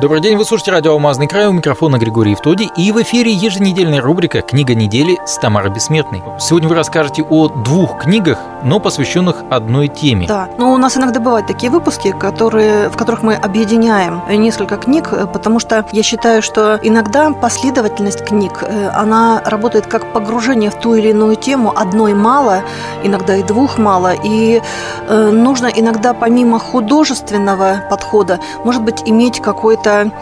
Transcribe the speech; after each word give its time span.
Добрый 0.00 0.20
день, 0.20 0.36
вы 0.36 0.44
слушаете 0.44 0.70
радио 0.70 0.92
«Алмазный 0.92 1.26
край», 1.26 1.48
у 1.48 1.52
микрофона 1.52 1.98
Григорий 1.98 2.30
Евтоди, 2.30 2.70
и 2.76 2.92
в 2.92 3.02
эфире 3.02 3.32
еженедельная 3.32 4.00
рубрика 4.00 4.42
«Книга 4.42 4.76
недели» 4.76 5.18
с 5.26 5.38
Тамарой 5.38 5.72
Бессмертной. 5.72 6.22
Сегодня 6.38 6.68
вы 6.68 6.76
расскажете 6.76 7.24
о 7.24 7.48
двух 7.48 8.02
книгах, 8.02 8.38
но 8.62 8.78
посвященных 8.78 9.42
одной 9.50 9.88
теме. 9.88 10.28
Да, 10.28 10.48
но 10.56 10.72
у 10.72 10.76
нас 10.76 10.96
иногда 10.96 11.18
бывают 11.18 11.48
такие 11.48 11.72
выпуски, 11.72 12.12
которые, 12.12 12.90
в 12.90 12.96
которых 12.96 13.24
мы 13.24 13.34
объединяем 13.34 14.22
несколько 14.30 14.76
книг, 14.76 15.10
потому 15.32 15.58
что 15.58 15.84
я 15.90 16.04
считаю, 16.04 16.42
что 16.42 16.78
иногда 16.80 17.32
последовательность 17.32 18.24
книг, 18.24 18.62
э, 18.62 18.90
она 18.94 19.42
работает 19.46 19.88
как 19.88 20.12
погружение 20.12 20.70
в 20.70 20.76
ту 20.76 20.94
или 20.94 21.08
иную 21.08 21.34
тему, 21.34 21.72
одной 21.74 22.14
мало, 22.14 22.62
иногда 23.02 23.34
и 23.34 23.42
двух 23.42 23.78
мало, 23.78 24.12
и 24.14 24.62
э, 25.08 25.30
нужно 25.32 25.66
иногда 25.66 26.14
помимо 26.14 26.60
художественного 26.60 27.82
подхода, 27.90 28.38
может 28.62 28.84
быть, 28.84 29.02
иметь 29.04 29.40
какой-то 29.40 29.87
какой-то 29.88 30.12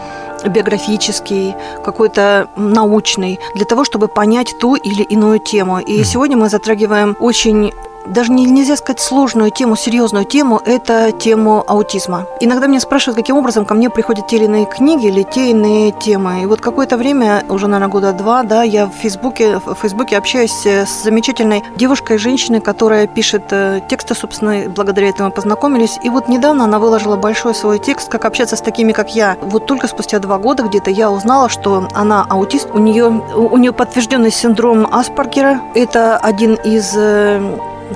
биографический, 0.49 1.55
какой-то 1.83 2.47
научный, 2.55 3.39
для 3.55 3.65
того, 3.65 3.83
чтобы 3.83 4.07
понять 4.07 4.55
ту 4.59 4.75
или 4.75 5.03
иную 5.03 5.39
тему. 5.39 5.79
И 5.79 6.03
сегодня 6.03 6.37
мы 6.37 6.49
затрагиваем 6.49 7.15
очень 7.19 7.73
даже 8.13 8.31
нельзя 8.31 8.75
сказать 8.75 8.99
сложную 8.99 9.51
тему, 9.51 9.75
серьезную 9.75 10.25
тему, 10.25 10.61
это 10.65 11.11
тему 11.11 11.63
аутизма. 11.67 12.25
Иногда 12.39 12.67
меня 12.67 12.79
спрашивают, 12.79 13.17
каким 13.17 13.37
образом 13.37 13.65
ко 13.65 13.73
мне 13.73 13.89
приходят 13.89 14.27
те 14.27 14.37
или 14.37 14.45
иные 14.45 14.65
книги 14.65 15.07
или 15.07 15.23
те 15.23 15.51
иные 15.51 15.91
темы. 15.91 16.43
И 16.43 16.45
вот 16.45 16.61
какое-то 16.61 16.97
время, 16.97 17.43
уже, 17.49 17.67
наверное, 17.67 17.91
года 17.91 18.13
два, 18.13 18.43
да, 18.43 18.63
я 18.63 18.87
в 18.87 18.91
Фейсбуке, 18.91 19.59
в 19.59 19.75
Фейсбуке 19.75 20.17
общаюсь 20.17 20.65
с 20.65 21.03
замечательной 21.03 21.63
девушкой, 21.75 22.17
женщиной, 22.17 22.61
которая 22.61 23.07
пишет 23.07 23.43
э, 23.51 23.81
тексты, 23.89 24.15
собственно, 24.15 24.69
благодаря 24.69 25.09
этому 25.09 25.31
познакомились. 25.31 25.97
И 26.03 26.09
вот 26.09 26.27
недавно 26.27 26.63
она 26.63 26.79
выложила 26.79 27.15
большой 27.15 27.53
свой 27.55 27.79
текст, 27.79 28.09
как 28.09 28.25
общаться 28.25 28.55
с 28.55 28.61
такими, 28.61 28.91
как 28.91 29.15
я. 29.15 29.37
Вот 29.41 29.65
только 29.65 29.87
спустя 29.87 30.19
два 30.19 30.37
года 30.37 30.63
где-то 30.63 30.89
я 30.89 31.11
узнала, 31.11 31.49
что 31.49 31.87
она 31.93 32.25
аутист, 32.29 32.69
у 32.73 32.79
нее, 32.79 33.05
у 33.07 33.57
нее 33.57 33.73
подтвержденный 33.73 34.31
синдром 34.31 34.87
Аспаргера. 34.91 35.61
Это 35.75 36.17
один 36.17 36.55
из 36.55 36.93
э, 36.95 37.39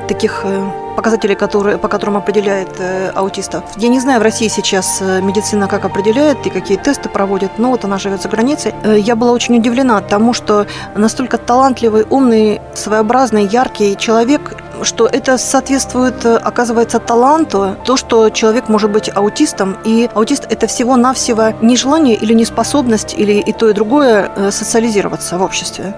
таких 0.07 0.41
э, 0.43 0.71
показателей, 0.95 1.35
которые, 1.35 1.77
по 1.77 1.87
которым 1.87 2.17
определяет 2.17 2.69
э, 2.79 3.11
аутистов. 3.15 3.63
Я 3.77 3.89
не 3.89 3.99
знаю, 3.99 4.19
в 4.19 4.23
России 4.23 4.47
сейчас 4.47 5.01
э, 5.01 5.21
медицина 5.21 5.67
как 5.67 5.85
определяет 5.85 6.45
и 6.45 6.49
какие 6.49 6.77
тесты 6.77 7.09
проводит, 7.09 7.57
но 7.57 7.71
вот 7.71 7.85
она 7.85 7.97
живет 7.97 8.21
за 8.21 8.29
границей. 8.29 8.73
Я 8.83 9.15
была 9.15 9.31
очень 9.31 9.57
удивлена 9.57 10.01
тому, 10.01 10.33
что 10.33 10.65
настолько 10.95 11.37
талантливый, 11.37 12.05
умный, 12.09 12.61
своеобразный, 12.73 13.45
яркий 13.45 13.97
человек 13.97 14.57
что 14.83 15.07
это 15.07 15.37
соответствует, 15.37 16.25
оказывается, 16.25 16.99
таланту, 16.99 17.75
то, 17.85 17.97
что 17.97 18.29
человек 18.29 18.69
может 18.69 18.91
быть 18.91 19.09
аутистом, 19.13 19.77
и 19.83 20.09
аутист– 20.13 20.45
это 20.49 20.67
всего-навсего 20.67 21.53
нежелание 21.61 22.15
или 22.15 22.33
неспособность, 22.33 23.15
или 23.17 23.33
и 23.33 23.53
то, 23.53 23.69
и 23.69 23.73
другое 23.73 24.31
социализироваться 24.51 25.37
в 25.37 25.41
обществе. 25.41 25.93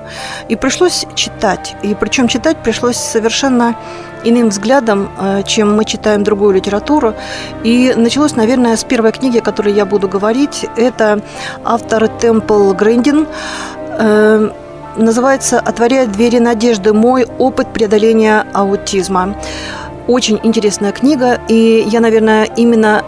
И 0.49 0.55
пришлось 0.55 1.05
читать, 1.15 1.75
и 1.83 1.95
причем 1.95 2.27
читать 2.27 2.57
пришлось 2.63 2.97
совершенно 2.97 3.75
иным 4.23 4.49
взглядом, 4.49 5.09
э, 5.19 5.43
чем 5.45 5.75
мы 5.75 5.85
читаем 5.85 6.23
другую 6.23 6.55
литературу. 6.55 7.13
И 7.63 7.93
началось, 7.95 8.35
наверное, 8.35 8.75
с 8.75 8.83
первой 8.83 9.11
книги, 9.11 9.39
о 9.39 9.41
которой 9.41 9.73
я 9.73 9.85
буду 9.85 10.07
говорить. 10.07 10.65
Это 10.75 11.21
автор 11.63 12.07
Темпл 12.07 12.73
Грэндин. 12.73 13.27
Называется 14.95 15.59
«Отворяет 15.59 16.11
двери 16.11 16.37
надежды. 16.37 16.93
Мой 16.93 17.25
опыт 17.39 17.73
преодоления 17.73 18.45
аутизма». 18.53 19.35
Очень 20.07 20.39
интересная 20.43 20.91
книга, 20.91 21.39
и 21.47 21.83
я, 21.87 21.99
наверное, 21.99 22.43
именно 22.43 23.03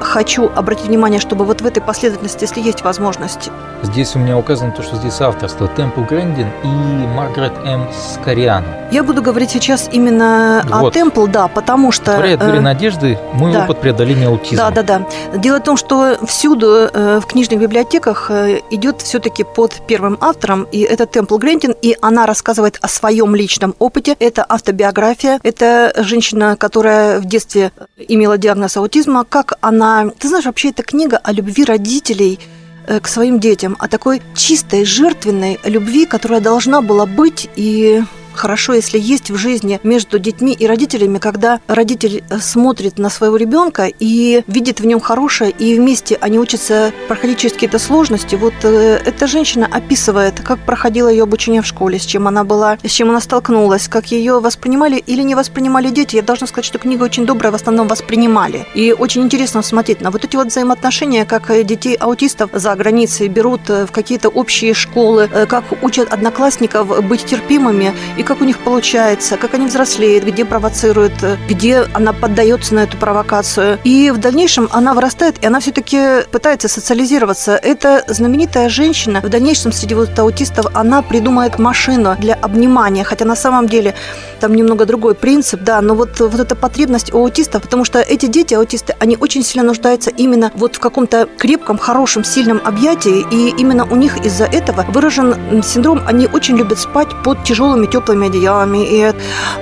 хочу 0.00 0.50
обратить 0.54 0.86
внимание, 0.86 1.20
чтобы 1.20 1.44
вот 1.44 1.60
в 1.60 1.66
этой 1.66 1.80
последовательности, 1.80 2.44
если 2.44 2.60
есть 2.60 2.82
возможность. 2.82 3.50
Здесь 3.82 4.14
у 4.14 4.18
меня 4.18 4.36
указано 4.36 4.72
то, 4.72 4.82
что 4.82 4.96
здесь 4.96 5.20
авторство 5.20 5.68
Темпл 5.68 6.02
Грэндин 6.02 6.48
и 6.64 6.66
Маргарет 6.66 7.52
М. 7.64 7.86
Скориан. 7.92 8.64
Я 8.90 9.02
буду 9.04 9.22
говорить 9.22 9.50
сейчас 9.50 9.88
именно 9.92 10.64
вот. 10.68 10.88
о 10.88 10.90
Темпл, 10.90 11.26
да, 11.26 11.48
потому 11.48 11.92
что... 11.92 12.12
Отворяет 12.12 12.40
двери 12.40 12.58
э, 12.58 12.60
надежды, 12.60 13.18
мой 13.32 13.52
да. 13.52 13.64
опыт 13.64 13.80
преодоления 13.80 14.26
аутизма. 14.26 14.70
Да, 14.70 14.82
да, 14.82 15.00
да. 15.30 15.38
Дело 15.38 15.58
в 15.58 15.62
том, 15.62 15.76
что 15.76 16.18
всюду 16.26 16.90
э, 16.92 17.20
в 17.22 17.26
книжных 17.26 17.60
библиотеках 17.60 18.30
э, 18.30 18.60
идет 18.70 19.00
все-таки 19.00 19.44
под 19.44 19.74
первым 19.86 20.18
автором, 20.20 20.66
и 20.72 20.80
это 20.80 21.06
Темпл 21.06 21.38
Грэндин, 21.38 21.74
и 21.80 21.96
она 22.02 22.26
рассказывает 22.26 22.78
о 22.80 22.88
своем 22.88 23.34
личном 23.34 23.74
опыте. 23.78 24.16
Это 24.18 24.44
автобиография, 24.48 25.38
это 25.42 25.92
женщина, 25.98 26.56
которая 26.56 27.20
в 27.20 27.24
детстве 27.24 27.72
имела 27.96 28.38
диагноз 28.38 28.76
аутизма, 28.76 29.24
как 29.24 29.54
она 29.60 29.89
ты 30.18 30.28
знаешь, 30.28 30.46
вообще 30.46 30.70
эта 30.70 30.82
книга 30.82 31.18
о 31.18 31.32
любви 31.32 31.64
родителей 31.64 32.38
э, 32.86 33.00
к 33.00 33.08
своим 33.08 33.40
детям, 33.40 33.76
о 33.78 33.88
такой 33.88 34.22
чистой, 34.34 34.84
жертвенной 34.84 35.58
любви, 35.64 36.06
которая 36.06 36.40
должна 36.40 36.80
была 36.80 37.06
быть 37.06 37.48
и 37.56 38.02
хорошо, 38.40 38.72
если 38.72 38.98
есть 38.98 39.30
в 39.30 39.36
жизни 39.36 39.78
между 39.82 40.18
детьми 40.18 40.52
и 40.52 40.66
родителями, 40.66 41.18
когда 41.18 41.60
родитель 41.68 42.24
э, 42.28 42.38
смотрит 42.38 42.98
на 42.98 43.10
своего 43.10 43.36
ребенка 43.36 43.90
и 44.00 44.42
видит 44.46 44.80
в 44.80 44.86
нем 44.86 44.98
хорошее, 44.98 45.50
и 45.50 45.74
вместе 45.74 46.16
они 46.20 46.38
учатся 46.38 46.92
проходить 47.06 47.38
через 47.38 47.52
какие-то 47.52 47.78
сложности. 47.78 48.36
Вот 48.36 48.54
э, 48.62 49.00
эта 49.04 49.26
женщина 49.26 49.68
описывает, 49.70 50.40
как 50.40 50.58
проходила 50.60 51.08
ее 51.08 51.24
обучение 51.24 51.60
в 51.60 51.66
школе, 51.66 51.98
с 51.98 52.04
чем 52.06 52.26
она 52.28 52.42
была, 52.42 52.78
с 52.82 52.90
чем 52.90 53.10
она 53.10 53.20
столкнулась, 53.20 53.88
как 53.88 54.06
ее 54.06 54.40
воспринимали 54.40 54.96
или 54.96 55.22
не 55.22 55.34
воспринимали 55.34 55.90
дети. 55.90 56.16
Я 56.16 56.22
должна 56.22 56.46
сказать, 56.46 56.64
что 56.64 56.78
книга 56.78 57.04
очень 57.04 57.26
добрая, 57.26 57.52
в 57.52 57.56
основном 57.56 57.88
воспринимали. 57.88 58.66
И 58.74 58.94
очень 58.98 59.22
интересно 59.22 59.60
смотреть 59.60 60.00
на 60.00 60.10
вот 60.10 60.24
эти 60.24 60.36
вот 60.36 60.46
взаимоотношения, 60.46 61.26
как 61.26 61.50
э, 61.50 61.62
детей 61.62 61.94
аутистов 61.94 62.50
за 62.54 62.74
границей 62.74 63.28
берут 63.28 63.68
в 63.68 63.88
какие-то 63.92 64.30
общие 64.30 64.72
школы, 64.72 65.28
как 65.28 65.64
учат 65.82 66.10
одноклассников 66.10 67.04
быть 67.04 67.26
терпимыми 67.26 67.94
и 68.16 68.22
как 68.30 68.42
у 68.42 68.44
них 68.44 68.60
получается, 68.60 69.36
как 69.36 69.54
они 69.54 69.66
взрослеют, 69.66 70.22
где 70.22 70.44
провоцируют, 70.44 71.14
где 71.48 71.80
она 71.94 72.12
поддается 72.12 72.76
на 72.76 72.84
эту 72.84 72.96
провокацию. 72.96 73.80
И 73.82 74.12
в 74.12 74.18
дальнейшем 74.18 74.68
она 74.70 74.94
вырастает, 74.94 75.42
и 75.42 75.46
она 75.46 75.58
все-таки 75.58 76.22
пытается 76.30 76.68
социализироваться. 76.68 77.56
Это 77.56 78.04
знаменитая 78.06 78.68
женщина. 78.68 79.20
В 79.20 79.28
дальнейшем 79.28 79.72
среди 79.72 79.96
вот 79.96 80.16
аутистов 80.16 80.66
она 80.74 81.02
придумает 81.02 81.58
машину 81.58 82.14
для 82.20 82.34
обнимания, 82.34 83.02
хотя 83.02 83.24
на 83.24 83.34
самом 83.34 83.68
деле 83.68 83.96
там 84.38 84.54
немного 84.54 84.86
другой 84.86 85.16
принцип, 85.16 85.62
да, 85.62 85.80
но 85.80 85.96
вот, 85.96 86.20
вот 86.20 86.38
эта 86.38 86.54
потребность 86.54 87.12
у 87.12 87.18
аутистов, 87.18 87.62
потому 87.62 87.84
что 87.84 87.98
эти 87.98 88.26
дети, 88.26 88.54
аутисты, 88.54 88.94
они 89.00 89.16
очень 89.16 89.42
сильно 89.42 89.66
нуждаются 89.66 90.10
именно 90.10 90.52
вот 90.54 90.76
в 90.76 90.78
каком-то 90.78 91.28
крепком, 91.36 91.78
хорошем, 91.78 92.22
сильном 92.22 92.60
объятии, 92.64 93.26
и 93.32 93.48
именно 93.60 93.84
у 93.90 93.96
них 93.96 94.24
из-за 94.24 94.44
этого 94.44 94.86
выражен 94.88 95.62
синдром, 95.64 96.00
они 96.06 96.28
очень 96.28 96.56
любят 96.56 96.78
спать 96.78 97.08
под 97.24 97.42
тяжелыми 97.42 97.86
теплыми 97.86 98.09
теплыми 98.10 98.26
одеялами. 98.26 98.78
И, 98.78 99.12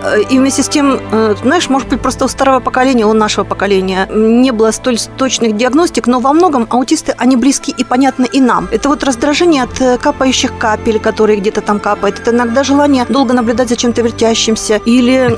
э, 0.03 0.23
и 0.31 0.39
вместе 0.39 0.63
с 0.63 0.69
тем, 0.69 1.01
э, 1.13 1.35
знаешь, 1.43 1.69
может 1.69 1.89
быть, 1.89 2.01
просто 2.01 2.25
у 2.25 2.29
старого 2.29 2.61
поколения, 2.61 3.07
у 3.07 3.13
нашего 3.13 3.45
поколения 3.45 4.09
не 4.15 4.53
было 4.53 4.73
столь 4.73 4.99
точных 5.17 5.57
диагностик, 5.57 6.07
но 6.07 6.21
во 6.21 6.33
многом 6.33 6.67
аутисты, 6.71 7.15
они 7.19 7.37
близки 7.37 7.75
и 7.79 7.85
понятны 7.85 8.27
и 8.37 8.41
нам. 8.41 8.69
Это 8.73 8.89
вот 8.89 9.05
раздражение 9.05 9.65
от 9.65 9.81
э, 9.81 9.99
капающих 9.99 10.51
капель, 10.59 10.99
которые 10.99 11.41
где-то 11.41 11.61
там 11.61 11.79
капают. 11.79 12.21
Это 12.21 12.31
иногда 12.31 12.65
желание 12.65 13.05
долго 13.09 13.35
наблюдать 13.35 13.69
за 13.69 13.77
чем-то 13.77 14.03
вертящимся. 14.03 14.81
Или... 14.87 15.37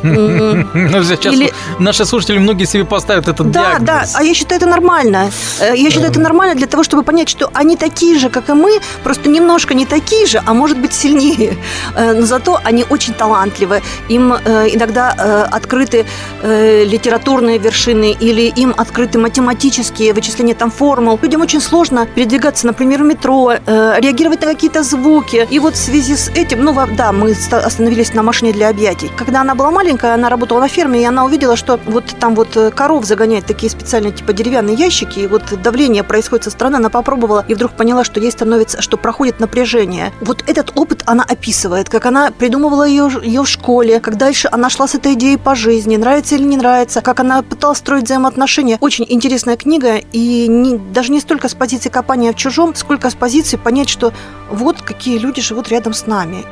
Ну, 0.91 1.05
сейчас 1.05 1.35
наши 1.79 2.05
слушатели 2.05 2.39
многие 2.39 2.67
себе 2.67 2.85
поставят 2.85 3.29
этот 3.29 3.51
Да, 3.51 3.79
да, 3.81 4.05
а 4.15 4.23
я 4.23 4.35
считаю 4.35 4.61
это 4.61 4.71
нормально. 4.71 5.31
Я 5.61 5.91
считаю 5.91 6.11
это 6.11 6.21
нормально 6.21 6.55
для 6.55 6.67
того, 6.67 6.85
чтобы 6.85 7.03
понять, 7.03 7.29
что 7.29 7.51
они 7.55 7.77
такие 7.77 8.19
же, 8.19 8.29
как 8.29 8.49
и 8.49 8.53
мы, 8.53 8.81
просто 9.05 9.29
немножко 9.29 9.75
не 9.75 9.87
такие 9.87 10.27
же, 10.27 10.43
а 10.47 10.55
может 10.55 10.79
быть 10.79 10.93
сильнее. 10.93 11.57
Но 11.97 12.27
зато 12.27 12.61
они 12.65 12.85
очень 12.91 13.00
очень 13.01 13.15
талантливы, 13.15 13.81
им 14.09 14.35
э, 14.35 14.69
иногда 14.75 15.15
э, 15.17 15.57
открыты 15.57 16.05
э, 16.43 16.85
литературные 16.85 17.57
вершины 17.59 18.15
или 18.21 18.43
им 18.43 18.75
открыты 18.77 19.19
математические 19.19 20.13
вычисления 20.13 20.55
там 20.55 20.71
формул. 20.71 21.19
Людям 21.23 21.41
очень 21.41 21.61
сложно 21.61 22.07
передвигаться, 22.15 22.67
например, 22.67 23.03
в 23.03 23.07
метро, 23.07 23.53
э, 23.53 24.01
реагировать 24.01 24.43
на 24.43 24.49
какие-то 24.49 24.83
звуки. 24.83 25.49
И 25.51 25.59
вот 25.59 25.75
в 25.75 25.79
связи 25.79 26.15
с 26.15 26.29
этим, 26.29 26.63
ну 26.63 26.75
да, 26.97 27.13
мы 27.13 27.35
остановились 27.51 28.13
на 28.13 28.23
машине 28.23 28.53
для 28.53 28.69
объятий. 28.69 29.11
Когда 29.17 29.41
она 29.41 29.55
была 29.55 29.71
маленькая, 29.71 30.15
она 30.15 30.29
работала 30.29 30.61
на 30.61 30.69
ферме, 30.69 31.01
и 31.01 31.05
она 31.05 31.25
увидела, 31.25 31.57
что 31.57 31.81
вот 31.87 32.05
там 32.21 32.35
вот 32.35 32.55
э, 32.57 32.71
коров 32.71 33.07
загоняют 33.07 33.47
такие 33.47 33.71
специальные 33.71 34.13
типа 34.13 34.35
деревянные 34.35 34.77
ящики, 34.77 35.21
и 35.21 35.27
вот 35.27 35.43
давление 35.63 36.05
происходит 36.05 36.45
со 36.45 36.51
стороны, 36.51 36.77
она 36.77 36.91
попробовала 36.91 37.45
и 37.49 37.55
вдруг 37.55 37.73
поняла, 37.73 38.05
что 38.05 38.21
ей 38.21 38.31
становится, 38.31 38.83
что 38.83 38.99
проходит 38.99 39.41
напряжение. 39.41 40.13
Вот 40.21 40.45
этот 40.47 40.73
опыт 40.75 41.03
она 41.07 41.25
описывает, 41.25 41.89
как 41.89 42.05
она 42.07 42.31
придумывала 42.31 42.90
ее, 42.91 43.11
ее 43.23 43.43
в 43.43 43.49
школе, 43.49 44.01
как 44.01 44.17
дальше 44.17 44.49
она 44.51 44.71
шла 44.71 44.87
с 44.87 44.95
этой 44.95 45.15
идеей 45.15 45.37
по 45.37 45.55
жизни, 45.55 45.97
нравится 45.97 46.35
или 46.35 46.45
не 46.45 46.57
нравится, 46.57 47.01
как 47.01 47.21
она 47.21 47.43
пыталась 47.43 47.79
строить 47.79 48.05
взаимоотношения. 48.05 48.79
Очень 48.81 49.07
интересная 49.09 49.57
книга, 49.57 49.97
и 49.97 50.47
не, 50.49 50.77
даже 50.77 51.13
не 51.13 51.21
столько 51.21 51.49
с 51.49 51.55
позиции 51.55 51.89
копания 51.89 52.33
в 52.33 52.37
чужом, 52.37 52.75
сколько 52.75 53.11
с 53.11 53.15
позиции 53.15 53.57
понять, 53.57 53.89
что 53.89 54.13
вот 54.51 54.83
какие 54.83 55.19
люди 55.19 55.41
живут 55.41 55.69
рядом 55.69 55.95
с 55.95 56.07
нами. 56.07 56.45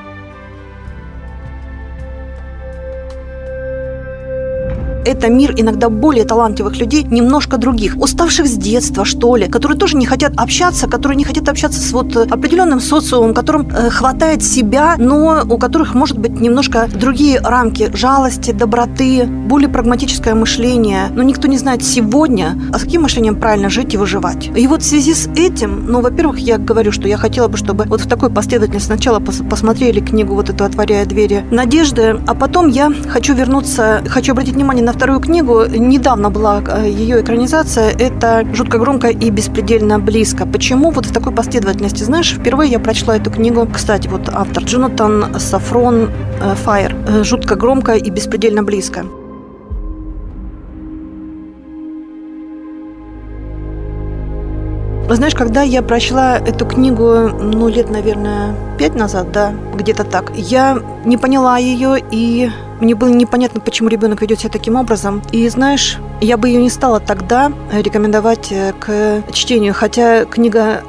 Это 5.09 5.29
мир 5.29 5.55
иногда 5.57 5.89
более 5.89 6.25
талантливых 6.25 6.77
людей, 6.79 7.05
немножко 7.05 7.57
других, 7.57 7.97
уставших 7.97 8.47
с 8.47 8.53
детства, 8.53 9.05
что 9.05 9.37
ли, 9.37 9.49
которые 9.49 9.79
тоже 9.79 9.97
не 9.97 10.07
хотят 10.07 10.33
общаться, 10.37 10.87
которые 10.89 11.17
не 11.17 11.25
хотят 11.25 11.49
общаться 11.49 11.81
с 11.81 11.93
вот 11.93 12.17
определенным 12.17 12.81
социумом, 12.81 13.35
которым 13.35 13.69
э, 13.69 13.91
хватает 13.91 14.43
себя, 14.43 14.97
но 14.99 15.43
у 15.49 15.59
которых 15.59 15.95
может 15.95 16.19
быть 16.19 16.41
немножко 16.41 16.89
другие 16.93 17.41
рамки 17.41 17.91
жалости, 17.95 18.51
доброты, 18.51 19.25
более 19.27 19.69
прагматическое 19.69 20.35
мышление. 20.35 21.09
Но 21.15 21.23
никто 21.23 21.49
не 21.49 21.59
знает 21.59 21.83
сегодня, 21.83 22.59
а 22.73 22.79
с 22.79 22.83
каким 22.83 23.03
мышлением 23.03 23.37
правильно 23.37 23.71
жить 23.71 23.95
и 23.95 23.97
выживать. 23.97 24.51
И 24.55 24.67
вот 24.67 24.83
в 24.83 24.87
связи 24.87 25.15
с 25.15 25.29
этим, 25.37 25.87
ну, 25.87 26.01
во-первых, 26.01 26.39
я 26.39 26.59
говорю, 26.59 26.93
что 26.93 27.09
я 27.09 27.17
хотела 27.17 27.49
бы, 27.49 27.57
чтобы 27.57 27.85
вот 27.85 28.01
в 28.01 28.09
такой 28.09 28.31
последовательности 28.31 28.87
сначала 28.87 29.21
пос 29.21 29.41
посмотрели 29.49 30.01
книгу 30.01 30.35
вот 30.35 30.51
эту 30.51 30.65
«Отворяя 30.65 31.07
двери 31.07 31.45
надежды», 31.51 32.21
а 32.27 32.35
потом 32.35 32.69
я 32.69 32.93
хочу 33.09 33.35
вернуться, 33.35 34.03
хочу 34.07 34.33
обратить 34.33 34.55
внимание 34.55 34.85
на 34.85 34.93
вторую 34.99 35.21
книгу. 35.21 35.65
Недавно 35.65 36.29
была 36.29 36.61
э, 36.61 36.91
ее 36.91 37.21
экранизация. 37.21 37.91
Это 37.91 38.45
«Жутко 38.53 38.79
громко 38.79 39.09
и 39.09 39.31
беспредельно 39.31 40.01
близко». 40.01 40.45
Почему 40.45 40.91
вот 40.91 41.07
в 41.07 41.13
такой 41.13 41.33
последовательности? 41.33 42.03
Знаешь, 42.03 42.35
впервые 42.35 42.73
я 42.73 42.81
прочла 42.81 43.17
эту 43.17 43.31
книгу, 43.31 43.69
кстати, 43.73 44.09
вот 44.09 44.29
автор 44.29 44.65
Джонатан 44.65 45.39
Сафрон 45.39 46.11
э, 46.41 46.55
Файер 46.65 46.97
э, 47.07 47.23
«Жутко 47.23 47.55
громко 47.55 47.95
и 47.95 48.11
беспредельно 48.11 48.65
близко». 48.65 49.05
Знаешь, 55.11 55.35
когда 55.35 55.63
я 55.63 55.83
прочла 55.83 56.39
эту 56.39 56.65
книгу, 56.67 57.29
ну, 57.29 57.69
лет, 57.69 57.91
наверное, 57.91 58.55
пять 58.79 58.95
назад, 58.95 59.33
да, 59.33 59.53
где-то 59.75 60.05
так, 60.05 60.33
я 60.35 60.81
не 61.05 61.17
поняла 61.17 61.59
ее, 61.59 61.97
и 62.11 62.51
мне 62.81 62.95
было 62.95 63.09
непонятно, 63.09 63.61
почему 63.61 63.89
ребенок 63.89 64.21
ведет 64.21 64.41
себя 64.41 64.51
таким 64.51 64.77
образом. 64.77 65.23
И 65.33 65.49
знаешь, 65.49 65.99
я 66.21 66.37
бы 66.37 66.49
ее 66.49 66.63
не 66.63 66.71
стала 66.71 67.01
тогда 67.01 67.53
рекомендовать 67.73 68.53
э, 68.53 68.73
к 68.79 69.23
чтению, 69.33 69.75
хотя 69.75 70.25
книга 70.25 70.83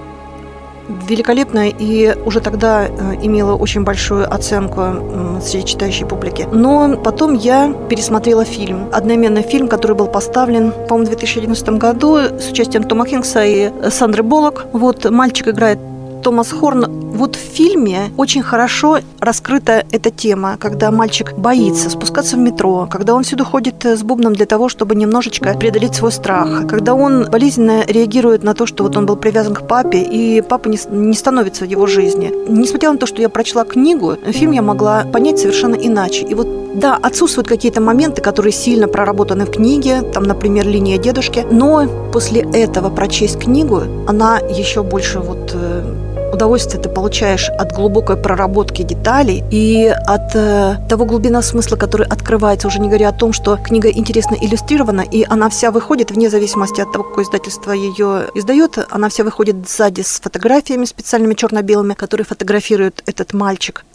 великолепная 1.07 1.71
и 1.77 2.15
уже 2.25 2.39
тогда 2.39 2.87
э, 2.87 3.15
имела 3.21 3.55
очень 3.55 3.83
большую 3.83 4.31
оценку 4.31 5.39
среди 5.41 5.65
читающей 5.65 6.05
публики. 6.05 6.47
Но 6.51 6.97
потом 6.97 7.33
я 7.33 7.73
пересмотрела 7.89 8.43
фильм. 8.43 8.89
Одноименный 8.91 9.43
фильм, 9.43 9.67
который 9.67 9.95
был 9.95 10.07
поставлен, 10.07 10.71
по-моему, 10.71 11.05
в 11.05 11.09
2011 11.09 11.69
году 11.69 12.17
с 12.17 12.51
участием 12.51 12.83
Тома 12.83 13.05
Хинкса 13.05 13.43
и 13.45 13.71
Сандры 13.89 14.23
Боллок. 14.23 14.65
Вот 14.73 15.09
мальчик 15.09 15.49
играет 15.49 15.79
Томас 16.23 16.51
Хорн 16.51 17.08
вот 17.13 17.35
в 17.35 17.39
фильме 17.39 18.11
очень 18.17 18.41
хорошо 18.41 18.99
раскрыта 19.19 19.85
эта 19.91 20.11
тема, 20.11 20.57
когда 20.59 20.91
мальчик 20.91 21.33
боится 21.33 21.89
спускаться 21.89 22.35
в 22.37 22.39
метро, 22.39 22.87
когда 22.89 23.15
он 23.15 23.23
всюду 23.23 23.45
ходит 23.45 23.85
э, 23.85 23.97
с 23.97 24.03
бубном 24.03 24.33
для 24.33 24.45
того, 24.45 24.69
чтобы 24.69 24.95
немножечко 24.95 25.53
преодолеть 25.57 25.95
свой 25.95 26.11
страх, 26.11 26.67
когда 26.67 26.93
он 26.93 27.29
болезненно 27.29 27.83
реагирует 27.87 28.43
на 28.43 28.53
то, 28.53 28.65
что 28.65 28.83
вот 28.83 28.95
он 28.95 29.05
был 29.05 29.15
привязан 29.15 29.53
к 29.53 29.67
папе, 29.67 30.01
и 30.01 30.41
папа 30.41 30.67
не, 30.67 30.79
не 30.91 31.13
становится 31.13 31.65
в 31.65 31.67
его 31.67 31.87
жизни. 31.87 32.31
Несмотря 32.47 32.91
на 32.91 32.97
то, 32.97 33.05
что 33.05 33.21
я 33.21 33.29
прочла 33.29 33.65
книгу, 33.65 34.15
фильм 34.27 34.51
я 34.51 34.61
могла 34.61 35.03
понять 35.03 35.39
совершенно 35.39 35.75
иначе. 35.75 36.25
И 36.25 36.33
вот 36.33 36.47
да, 36.75 36.95
отсутствуют 37.01 37.47
какие-то 37.47 37.81
моменты, 37.81 38.21
которые 38.21 38.53
сильно 38.53 38.87
проработаны 38.87 39.45
в 39.45 39.51
книге, 39.51 40.01
там, 40.01 40.23
например, 40.23 40.67
линия 40.67 40.97
дедушки, 40.97 41.45
но 41.49 41.87
после 42.13 42.41
этого 42.41 42.89
прочесть 42.89 43.39
книгу, 43.39 43.81
она 44.07 44.37
еще 44.37 44.83
больше 44.83 45.19
вот 45.19 45.51
э, 45.53 46.08
удовольствие 46.31 46.81
ты 46.81 46.89
получаешь 46.89 47.49
от 47.49 47.73
глубокой 47.73 48.17
проработки 48.17 48.81
деталей 48.81 49.43
и 49.51 49.87
от 49.87 50.35
э, 50.35 50.75
того 50.87 51.05
глубина 51.05 51.41
смысла, 51.41 51.75
который 51.75 52.07
открывается, 52.07 52.67
уже 52.67 52.79
не 52.79 52.87
говоря 52.87 53.09
о 53.09 53.13
том, 53.13 53.33
что 53.33 53.57
книга 53.57 53.89
интересно 53.89 54.35
иллюстрирована, 54.39 55.01
и 55.01 55.25
она 55.27 55.49
вся 55.49 55.71
выходит, 55.71 56.11
вне 56.11 56.29
зависимости 56.29 56.81
от 56.81 56.91
того, 56.91 57.03
какое 57.03 57.25
издательство 57.25 57.71
ее 57.71 58.29
издает, 58.35 58.77
она 58.89 59.09
вся 59.09 59.23
выходит 59.23 59.67
сзади 59.67 60.01
с 60.01 60.19
фотографиями 60.19 60.85
специальными 60.85 61.33
черно-белыми, 61.33 61.93
которые 61.93 62.25
фотографируют 62.25 63.03
этот 63.05 63.33
мальчик 63.33 63.85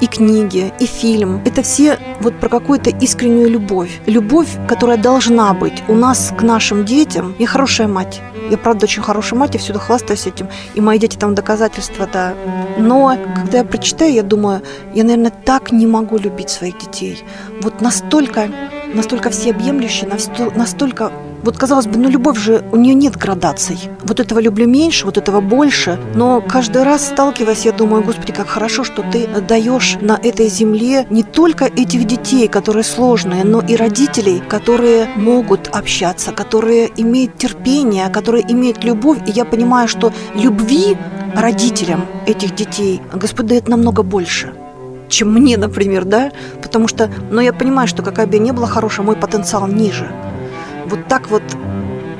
и 0.00 0.06
книги, 0.06 0.72
и 0.80 0.86
фильм. 0.86 1.40
Это 1.44 1.62
все 1.62 1.98
вот 2.20 2.38
про 2.38 2.48
какую-то 2.48 2.90
искреннюю 2.90 3.50
любовь. 3.50 4.00
Любовь, 4.06 4.48
которая 4.68 4.96
должна 4.96 5.52
быть 5.54 5.82
у 5.88 5.94
нас 5.94 6.32
к 6.36 6.42
нашим 6.42 6.84
детям. 6.84 7.34
Я 7.38 7.46
хорошая 7.46 7.88
мать. 7.88 8.20
Я, 8.50 8.58
правда, 8.58 8.84
очень 8.84 9.02
хорошая 9.02 9.40
мать, 9.40 9.54
я 9.54 9.60
всюду 9.60 9.78
хвастаюсь 9.78 10.26
этим. 10.26 10.48
И 10.74 10.80
мои 10.80 10.98
дети 10.98 11.16
там 11.16 11.34
доказательства, 11.34 12.08
да. 12.12 12.34
Но 12.78 13.16
когда 13.34 13.58
я 13.58 13.64
прочитаю, 13.64 14.12
я 14.12 14.22
думаю, 14.22 14.62
я, 14.94 15.04
наверное, 15.04 15.32
так 15.44 15.72
не 15.72 15.86
могу 15.86 16.18
любить 16.18 16.50
своих 16.50 16.78
детей. 16.78 17.24
Вот 17.62 17.80
настолько, 17.80 18.48
настолько 18.94 19.30
всеобъемлюще, 19.30 20.06
настолько 20.54 21.10
вот 21.42 21.56
казалось 21.56 21.86
бы, 21.86 21.98
ну 21.98 22.08
любовь 22.08 22.38
же, 22.38 22.64
у 22.72 22.76
нее 22.76 22.94
нет 22.94 23.16
градаций. 23.16 23.78
Вот 24.02 24.20
этого 24.20 24.40
люблю 24.40 24.66
меньше, 24.66 25.06
вот 25.06 25.16
этого 25.18 25.40
больше. 25.40 25.98
Но 26.14 26.40
каждый 26.40 26.82
раз 26.82 27.06
сталкиваясь, 27.06 27.64
я 27.64 27.72
думаю, 27.72 28.02
Господи, 28.02 28.32
как 28.32 28.48
хорошо, 28.48 28.84
что 28.84 29.02
ты 29.02 29.26
даешь 29.26 29.96
на 30.00 30.18
этой 30.22 30.48
земле 30.48 31.06
не 31.10 31.22
только 31.22 31.66
этих 31.66 32.04
детей, 32.06 32.48
которые 32.48 32.84
сложные, 32.84 33.44
но 33.44 33.60
и 33.60 33.76
родителей, 33.76 34.42
которые 34.48 35.08
могут 35.16 35.68
общаться, 35.68 36.32
которые 36.32 36.90
имеют 36.96 37.38
терпение, 37.38 38.08
которые 38.08 38.44
имеют 38.50 38.84
любовь. 38.84 39.18
И 39.26 39.30
я 39.30 39.44
понимаю, 39.44 39.88
что 39.88 40.12
любви 40.34 40.96
родителям 41.34 42.06
этих 42.26 42.54
детей 42.54 43.00
Господь 43.12 43.46
дает 43.46 43.68
намного 43.68 44.02
больше 44.02 44.52
чем 45.08 45.32
мне, 45.32 45.56
например, 45.56 46.04
да, 46.04 46.32
потому 46.60 46.88
что, 46.88 47.08
но 47.30 47.40
я 47.40 47.52
понимаю, 47.52 47.86
что 47.86 48.02
какая 48.02 48.26
бы 48.26 48.34
я 48.34 48.40
ни 48.40 48.50
была 48.50 48.66
хорошая, 48.66 49.06
мой 49.06 49.14
потенциал 49.14 49.68
ниже 49.68 50.10
вот 50.88 51.06
так 51.08 51.28
вот 51.30 51.42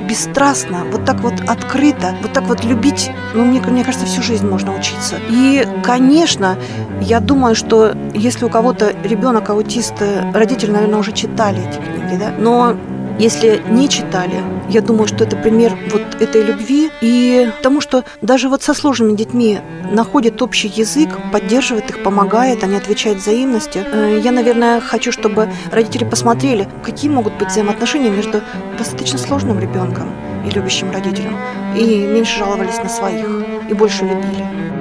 бесстрастно, 0.08 0.84
вот 0.92 1.04
так 1.04 1.20
вот 1.20 1.34
открыто, 1.48 2.14
вот 2.22 2.32
так 2.32 2.44
вот 2.44 2.64
любить, 2.64 3.10
ну, 3.34 3.44
мне, 3.44 3.60
мне 3.60 3.84
кажется, 3.84 4.06
всю 4.06 4.22
жизнь 4.22 4.46
можно 4.48 4.74
учиться. 4.74 5.16
И, 5.28 5.66
конечно, 5.82 6.56
я 7.00 7.20
думаю, 7.20 7.54
что 7.54 7.94
если 8.14 8.44
у 8.44 8.48
кого-то 8.48 8.94
ребенок 9.02 9.50
аутист, 9.50 9.94
родители, 10.32 10.70
наверное, 10.70 11.00
уже 11.00 11.12
читали 11.12 11.60
эти 11.68 11.78
книги, 11.78 12.18
да, 12.20 12.30
но 12.38 12.76
если 13.18 13.62
не 13.70 13.88
читали, 13.88 14.42
я 14.68 14.80
думаю, 14.80 15.08
что 15.08 15.24
это 15.24 15.36
пример 15.36 15.76
вот 15.90 16.20
этой 16.20 16.42
любви 16.42 16.90
и 17.00 17.50
тому, 17.62 17.80
что 17.80 18.04
даже 18.20 18.48
вот 18.48 18.62
со 18.62 18.74
сложными 18.74 19.16
детьми 19.16 19.60
находит 19.90 20.42
общий 20.42 20.68
язык, 20.68 21.08
поддерживает 21.32 21.88
их, 21.90 22.02
помогает, 22.02 22.62
они 22.62 22.76
отвечают 22.76 23.18
взаимностью. 23.18 23.84
Э, 23.90 24.20
я, 24.22 24.32
наверное, 24.32 24.80
хочу, 24.80 25.12
чтобы 25.12 25.48
родители 25.72 26.04
посмотрели, 26.04 26.68
какие 26.84 27.10
могут 27.10 27.34
быть 27.34 27.48
взаимоотношения 27.48 28.10
между 28.10 28.42
достаточно 28.76 29.18
сложным 29.18 29.58
ребенком 29.60 30.12
и 30.46 30.50
любящим 30.50 30.90
родителем, 30.90 31.36
и 31.76 32.06
меньше 32.06 32.38
жаловались 32.38 32.78
на 32.78 32.88
своих, 32.88 33.26
и 33.70 33.74
больше 33.74 34.04
любили. 34.04 34.75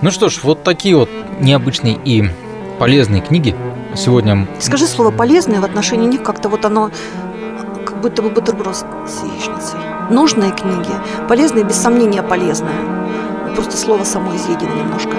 Ну 0.00 0.12
что 0.12 0.28
ж, 0.28 0.40
вот 0.44 0.62
такие 0.62 0.96
вот 0.96 1.10
необычные 1.40 1.98
и 2.04 2.30
полезные 2.78 3.20
книги 3.20 3.56
сегодня. 3.96 4.46
Скажи 4.60 4.86
слово 4.86 5.10
полезные 5.10 5.60
в 5.60 5.64
отношении 5.64 6.06
них 6.06 6.22
как-то 6.22 6.48
вот 6.48 6.64
оно 6.64 6.90
как 7.84 8.00
будто 8.00 8.22
бы 8.22 8.30
бутерброд 8.30 8.76
с 8.76 9.22
яичницей. 9.24 9.80
Нужные 10.10 10.52
книги, 10.52 10.92
полезные, 11.28 11.64
без 11.64 11.76
сомнения 11.76 12.22
полезные. 12.22 12.76
Просто 13.56 13.76
слово 13.76 14.04
само 14.04 14.36
изъедено 14.36 14.72
немножко. 14.76 15.16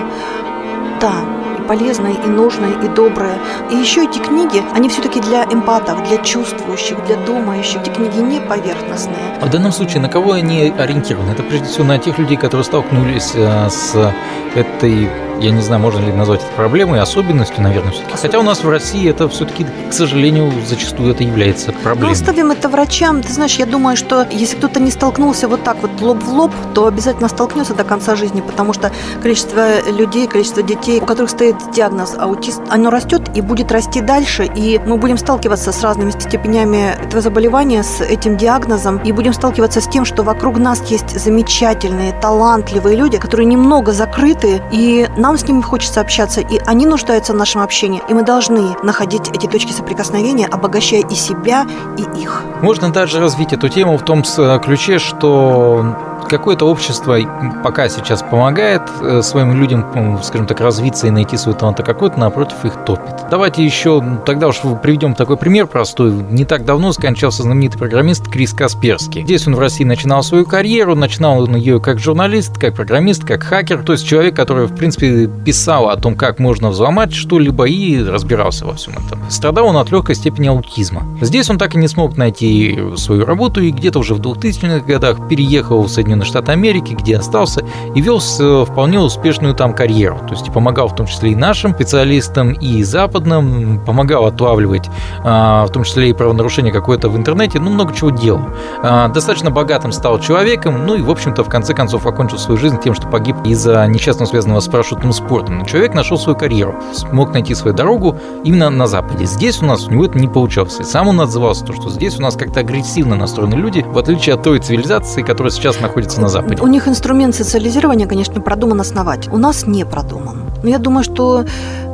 Да, 1.01 1.11
полезное, 1.59 2.13
и 2.13 2.27
нужное, 2.27 2.71
и 2.83 2.87
доброе. 2.87 3.37
И 3.71 3.75
еще 3.75 4.03
эти 4.03 4.19
книги, 4.19 4.63
они 4.73 4.89
все-таки 4.89 5.19
для 5.19 5.43
эмпатов, 5.45 6.07
для 6.07 6.17
чувствующих, 6.17 7.03
для 7.05 7.17
думающих. 7.17 7.81
Эти 7.81 7.89
книги 7.89 8.19
не 8.19 8.39
поверхностные. 8.39 9.39
В 9.41 9.49
данном 9.49 9.71
случае 9.71 10.01
на 10.01 10.09
кого 10.09 10.33
они 10.33 10.73
ориентированы? 10.77 11.31
Это 11.31 11.43
прежде 11.43 11.67
всего 11.67 11.85
на 11.85 11.97
тех 11.97 12.17
людей, 12.19 12.37
которые 12.37 12.63
столкнулись 12.63 13.31
э, 13.35 13.69
с 13.69 14.13
этой 14.55 15.09
я 15.41 15.51
не 15.51 15.61
знаю, 15.61 15.81
можно 15.81 15.99
ли 16.05 16.11
назвать 16.11 16.41
это 16.41 16.51
проблемой, 16.55 16.99
особенностью, 16.99 17.61
наверное, 17.61 17.91
все-таки. 17.91 18.17
Хотя 18.17 18.39
у 18.39 18.43
нас 18.43 18.63
в 18.63 18.69
России 18.69 19.09
это 19.09 19.27
все-таки, 19.29 19.65
к 19.89 19.93
сожалению, 19.93 20.51
зачастую 20.67 21.11
это 21.11 21.23
является 21.23 21.71
проблемой. 21.71 22.07
Ну, 22.07 22.11
оставим 22.11 22.51
это 22.51 22.69
врачам. 22.69 23.21
Ты 23.21 23.33
знаешь, 23.33 23.55
я 23.55 23.65
думаю, 23.65 23.97
что 23.97 24.27
если 24.31 24.57
кто-то 24.57 24.79
не 24.79 24.91
столкнулся 24.91 25.47
вот 25.47 25.63
так 25.63 25.77
вот 25.81 25.91
лоб 26.01 26.23
в 26.23 26.29
лоб, 26.33 26.51
то 26.73 26.87
обязательно 26.87 27.29
столкнется 27.29 27.73
до 27.73 27.83
конца 27.83 28.15
жизни, 28.15 28.41
потому 28.41 28.73
что 28.73 28.91
количество 29.21 29.81
людей, 29.89 30.27
количество 30.27 30.61
детей, 30.63 30.99
у 30.99 31.05
которых 31.05 31.29
стоит 31.29 31.55
диагноз 31.73 32.15
аутист, 32.17 32.61
оно 32.69 32.89
растет 32.89 33.23
и 33.35 33.41
будет 33.41 33.71
расти 33.71 34.01
дальше, 34.01 34.49
и 34.55 34.79
мы 34.85 34.97
будем 34.97 35.17
сталкиваться 35.17 35.71
с 35.71 35.83
разными 35.83 36.11
степенями 36.11 36.95
этого 37.03 37.21
заболевания, 37.21 37.83
с 37.83 38.01
этим 38.01 38.37
диагнозом, 38.37 38.97
и 39.03 39.11
будем 39.11 39.33
сталкиваться 39.33 39.81
с 39.81 39.87
тем, 39.87 40.05
что 40.05 40.23
вокруг 40.23 40.57
нас 40.57 40.81
есть 40.89 41.19
замечательные, 41.19 42.13
талантливые 42.13 42.95
люди, 42.95 43.17
которые 43.17 43.45
немного 43.45 43.91
закрыты, 43.91 44.61
и 44.71 45.07
нам 45.17 45.28
нам 45.29 45.37
с 45.37 45.47
ними 45.47 45.61
хочется 45.61 46.01
общаться, 46.01 46.41
и 46.41 46.59
они 46.65 46.87
нуждаются 46.87 47.33
в 47.33 47.35
нашем 47.35 47.61
общении, 47.61 48.01
и 48.09 48.15
мы 48.15 48.23
должны 48.23 48.75
находить 48.81 49.29
эти 49.29 49.45
точки 49.45 49.71
соприкосновения, 49.71 50.47
обогащая 50.47 51.01
и 51.01 51.13
себя, 51.13 51.67
и 51.99 52.19
их. 52.19 52.41
Можно 52.63 52.91
даже 52.91 53.19
развить 53.19 53.53
эту 53.53 53.69
тему 53.69 53.95
в 53.99 54.03
том 54.03 54.23
э, 54.23 54.59
ключе, 54.63 54.97
что 54.97 55.95
какое-то 56.29 56.65
общество 56.65 57.17
пока 57.63 57.89
сейчас 57.89 58.21
помогает 58.21 58.83
э, 59.01 59.21
своим 59.21 59.59
людям, 59.59 59.85
скажем 60.23 60.47
так, 60.47 60.61
развиться 60.61 61.07
и 61.07 61.09
найти 61.09 61.35
свой 61.37 61.55
талант, 61.55 61.79
а 61.79 61.83
какое-то, 61.83 62.19
напротив, 62.19 62.63
их 62.63 62.73
топит. 62.85 63.15
Давайте 63.29 63.65
еще, 63.65 64.01
тогда 64.25 64.47
уж 64.47 64.61
приведем 64.81 65.15
такой 65.15 65.37
пример 65.37 65.67
простой. 65.67 66.11
Не 66.11 66.45
так 66.45 66.65
давно 66.65 66.93
скончался 66.93 67.43
знаменитый 67.43 67.79
программист 67.79 68.27
Крис 68.27 68.53
Касперский. 68.53 69.23
Здесь 69.23 69.47
он 69.47 69.55
в 69.55 69.59
России 69.59 69.83
начинал 69.83 70.23
свою 70.23 70.45
карьеру, 70.45 70.95
начинал 70.95 71.43
он 71.43 71.55
ее 71.55 71.79
как 71.79 71.99
журналист, 71.99 72.57
как 72.57 72.75
программист, 72.75 73.25
как 73.25 73.43
хакер, 73.43 73.83
то 73.83 73.93
есть 73.93 74.07
человек, 74.07 74.35
который, 74.35 74.67
в 74.67 74.75
принципе, 74.75 75.27
писал 75.27 75.89
о 75.89 75.97
том, 75.97 76.15
как 76.15 76.39
можно 76.39 76.69
взломать 76.69 77.13
что-либо 77.13 77.65
и 77.65 78.03
разбирался 78.03 78.65
во 78.65 78.75
всем 78.75 78.93
этом. 78.93 79.19
Страдал 79.29 79.67
он 79.67 79.77
от 79.77 79.91
легкой 79.91 80.15
степени 80.15 80.47
аутизма. 80.47 81.03
Здесь 81.21 81.49
он 81.49 81.57
так 81.57 81.75
и 81.75 81.77
не 81.77 81.87
смог 81.87 82.17
найти 82.17 82.79
свою 82.95 83.25
работу 83.25 83.61
и 83.61 83.71
где-то 83.71 83.99
уже 83.99 84.13
в 84.13 84.21
2000-х 84.21 84.85
годах 84.85 85.27
переехал 85.27 85.83
в 85.83 85.89
Соединенные 85.89 86.18
Штаты 86.25 86.51
Америки, 86.51 86.93
где 86.93 87.17
остался 87.17 87.63
и 87.95 88.01
вел 88.01 88.19
вполне 88.19 88.99
успешную 88.99 89.53
там 89.53 89.73
карьеру. 89.73 90.19
То 90.27 90.33
есть 90.33 90.51
помогал 90.51 90.87
в 90.87 90.95
том 90.95 91.05
числе 91.05 91.31
и 91.31 91.35
нашим 91.35 91.73
специалистам, 91.73 92.53
и 92.53 92.83
западным, 92.83 93.81
помогал 93.85 94.25
отлавливать 94.25 94.89
а, 95.23 95.65
в 95.65 95.71
том 95.71 95.83
числе 95.83 96.09
и 96.09 96.13
правонарушение 96.13 96.73
какое-то 96.73 97.09
в 97.09 97.17
интернете, 97.17 97.59
ну, 97.59 97.69
много 97.69 97.93
чего 97.93 98.09
делал. 98.09 98.41
А, 98.83 99.07
достаточно 99.09 99.51
богатым 99.51 99.91
стал 99.91 100.19
человеком, 100.19 100.85
ну 100.85 100.95
и, 100.95 101.01
в 101.01 101.09
общем-то, 101.09 101.43
в 101.43 101.49
конце 101.49 101.73
концов 101.73 102.05
окончил 102.05 102.37
свою 102.37 102.59
жизнь 102.59 102.79
тем, 102.79 102.93
что 102.93 103.07
погиб 103.07 103.35
из-за 103.45 103.85
несчастного 103.87 104.29
связанного 104.29 104.59
с 104.59 104.67
парашютным 104.67 105.13
спортом. 105.13 105.59
Но 105.59 105.65
человек 105.65 105.93
нашел 105.93 106.17
свою 106.17 106.37
карьеру, 106.37 106.75
смог 106.93 107.33
найти 107.33 107.55
свою 107.55 107.75
дорогу 107.75 108.17
именно 108.43 108.69
на 108.69 108.87
Западе. 108.87 109.25
Здесь 109.25 109.61
у 109.61 109.65
нас 109.65 109.87
у 109.87 109.91
него 109.91 110.05
это 110.05 110.17
не 110.17 110.27
получалось. 110.27 110.79
И 110.79 110.83
сам 110.83 111.07
он 111.07 111.21
отзывался, 111.21 111.65
то, 111.65 111.73
что 111.73 111.89
здесь 111.89 112.17
у 112.17 112.21
нас 112.21 112.35
как-то 112.35 112.61
агрессивно 112.61 113.15
настроены 113.15 113.55
люди, 113.55 113.85
в 113.87 113.97
отличие 113.97 114.35
от 114.35 114.43
той 114.43 114.59
цивилизации, 114.59 115.21
которая 115.21 115.51
сейчас 115.51 115.79
находится 115.79 116.08
на 116.17 116.29
Западе. 116.29 116.61
У 116.61 116.67
них 116.67 116.87
инструмент 116.87 117.35
социализирования, 117.35 118.07
конечно, 118.07 118.41
продуман 118.41 118.81
основать. 118.81 119.27
У 119.27 119.37
нас 119.37 119.67
не 119.67 119.85
продуман. 119.85 120.51
Но 120.63 120.69
я 120.69 120.77
думаю, 120.77 121.03
что 121.03 121.45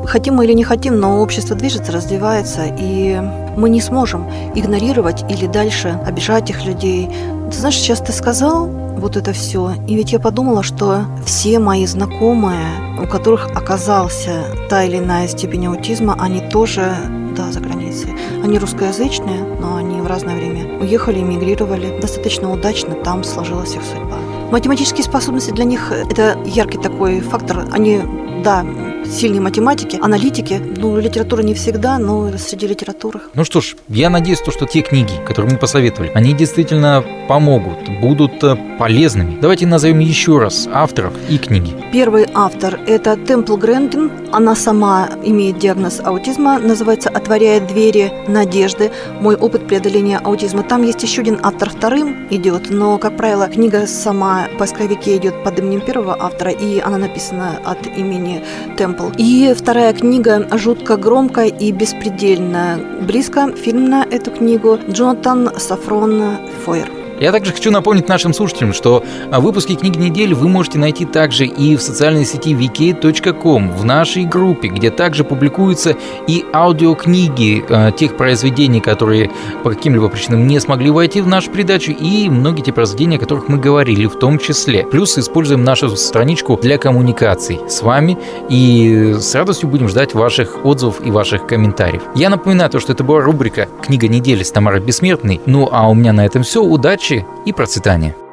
хотим 0.06 0.36
мы 0.36 0.46
или 0.46 0.54
не 0.54 0.64
хотим, 0.64 1.00
но 1.00 1.22
общество 1.22 1.56
движется, 1.56 1.92
развивается, 1.92 2.64
и 2.66 3.20
мы 3.58 3.70
не 3.70 3.82
сможем 3.82 4.28
игнорировать 4.56 5.24
или 5.30 5.48
дальше 5.48 6.00
обижать 6.06 6.50
их 6.50 6.66
людей. 6.66 7.10
Ты 7.52 7.58
знаешь, 7.58 7.76
сейчас 7.76 8.00
ты 8.00 8.12
сказал 8.12 8.68
вот 8.68 9.18
это 9.18 9.34
все, 9.34 9.74
и 9.88 9.96
ведь 9.96 10.14
я 10.14 10.20
подумала, 10.20 10.64
что 10.64 11.06
все 11.26 11.60
мои 11.60 11.86
знакомые, 11.86 12.66
у 13.02 13.08
которых 13.08 13.50
оказался 13.56 14.46
та 14.70 14.84
или 14.84 14.98
иная 14.98 15.28
степень 15.28 15.68
аутизма, 15.68 16.16
они 16.18 16.42
тоже, 16.50 16.96
да, 17.36 17.52
за 17.52 17.60
границей. 17.60 18.14
Они 18.44 18.58
русскоязычные, 18.58 19.44
но 19.60 19.75
в 20.06 20.08
разное 20.08 20.36
время 20.36 20.80
уехали, 20.80 21.20
эмигрировали. 21.20 22.00
Достаточно 22.00 22.52
удачно 22.52 22.94
там 22.96 23.24
сложилась 23.24 23.76
их 23.76 23.82
судьба. 23.84 24.18
Математические 24.52 25.04
способности 25.04 25.52
для 25.52 25.66
них– 25.66 25.92
это 26.10 26.38
яркий 26.46 26.78
такой 26.78 27.20
фактор. 27.20 27.66
Они, 27.72 28.00
да, 28.44 28.64
сильные 29.08 29.42
математики, 29.42 30.00
аналитики. 30.02 30.62
Ну, 30.78 30.98
литература 31.00 31.42
не 31.42 31.54
всегда, 31.54 32.00
но 32.00 32.32
среди 32.38 32.68
литературы. 32.68 33.20
Ну 33.34 33.44
что 33.44 33.62
ж, 33.62 33.76
я 33.88 34.10
надеюсь, 34.10 34.40
то, 34.40 34.52
что 34.52 34.66
те 34.66 34.82
книги, 34.82 35.14
которые 35.26 35.54
мы 35.54 35.58
посоветовали, 35.58 36.12
они 36.14 36.34
действительно 36.34 37.04
помогут, 37.28 37.90
будут 38.02 38.44
э, 38.44 38.56
полезными. 38.80 39.40
Давайте 39.42 39.68
назовем 39.68 40.00
еще 40.00 40.40
раз 40.40 40.68
авторов 40.72 41.14
и 41.30 41.38
книги. 41.38 41.74
Первый 41.92 42.28
автор– 42.34 42.80
это 42.88 43.16
Темпл 43.16 43.58
Грэндин. 43.58 44.12
Она 44.32 44.56
сама 44.56 45.10
имеет 45.24 45.60
диагноз 45.60 46.02
аутизма, 46.04 46.60
называется 46.60 47.10
«Отворяет 47.10 47.68
двери 47.68 48.12
надежды. 48.28 48.92
Мой 49.22 49.36
опыт 49.36 49.68
преодоления 49.68 50.18
аутизма». 50.18 50.64
Там 50.64 50.84
есть 50.84 51.04
еще 51.04 51.22
один 51.22 51.40
автор 51.44 51.70
вторым 51.70 52.28
идет, 52.30 52.70
но, 52.70 52.98
как 52.98 53.18
правило, 53.18 53.48
книга 53.48 53.88
сама 53.88 54.48
в 54.54 54.58
поисковике 54.58 55.18
идет 55.18 55.44
под 55.44 55.60
именем 55.60 55.82
первого 55.82 56.18
автора, 56.20 56.52
и 56.52 56.80
она 56.80 56.98
написана 56.98 57.60
от 57.66 57.86
имени 57.98 58.44
Темпл 58.78 58.95
Темпл. 58.96 59.12
И 59.18 59.54
вторая 59.58 59.94
книга 59.94 60.48
жутко 60.58 60.98
громко 60.98 61.46
и 61.46 61.72
беспредельно 61.72 62.80
близко. 63.02 63.52
Фильм 63.56 63.86
на 63.86 64.04
эту 64.04 64.32
книгу 64.32 64.80
Джонатан 64.90 65.52
Сафрон 65.58 66.38
Фойер. 66.66 67.05
Я 67.20 67.32
также 67.32 67.54
хочу 67.54 67.72
напомнить 67.72 68.10
нашим 68.10 68.34
слушателям, 68.34 68.74
что 68.74 69.04
а, 69.32 69.40
выпуски 69.40 69.76
книги 69.76 69.98
недели 69.98 70.34
вы 70.34 70.50
можете 70.50 70.80
найти 70.80 71.06
также 71.06 71.46
и 71.46 71.78
в 71.78 71.82
социальной 71.82 72.26
сети 72.26 72.54
vk.com, 72.54 73.72
в 73.72 73.86
нашей 73.86 74.26
группе, 74.26 74.68
где 74.68 74.92
также 74.92 75.24
публикуются 75.24 75.96
и 76.28 76.46
аудиокниги 76.54 77.64
э, 77.68 77.92
тех 77.96 78.18
произведений, 78.18 78.82
которые 78.82 79.32
по 79.64 79.70
каким-либо 79.70 80.10
причинам 80.10 80.46
не 80.46 80.60
смогли 80.60 80.90
войти 80.90 81.22
в 81.22 81.28
нашу 81.28 81.52
передачу, 81.52 81.92
и 81.92 82.30
многие 82.30 82.62
те 82.62 82.74
произведения, 82.74 83.16
о 83.16 83.20
которых 83.20 83.48
мы 83.48 83.60
говорили 83.60 84.08
в 84.08 84.20
том 84.20 84.38
числе. 84.38 84.86
Плюс 84.86 85.18
используем 85.18 85.64
нашу 85.64 85.96
страничку 85.96 86.58
для 86.62 86.78
коммуникаций 86.78 87.60
с 87.70 87.82
вами, 87.82 88.18
и 88.50 89.16
с 89.18 89.34
радостью 89.36 89.70
будем 89.70 89.88
ждать 89.88 90.14
ваших 90.14 90.66
отзывов 90.66 91.06
и 91.06 91.12
ваших 91.12 91.48
комментариев. 91.48 92.04
Я 92.16 92.30
напоминаю, 92.30 92.70
то, 92.70 92.80
что 92.80 92.92
это 92.92 93.04
была 93.04 93.22
рубрика 93.22 93.70
«Книга 93.82 94.08
недели» 94.08 94.44
с 94.44 94.52
Тамарой 94.52 94.82
Бессмертной. 94.82 95.40
Ну 95.46 95.70
а 95.72 95.90
у 95.90 95.94
меня 95.94 96.12
на 96.12 96.26
этом 96.26 96.44
все. 96.44 96.62
Удачи! 96.62 97.05
Удачи 97.06 97.26
и 97.46 97.54
процветания! 97.54 98.25